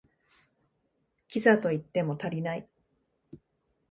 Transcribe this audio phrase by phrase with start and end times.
[1.27, 2.67] キザと言っても足りない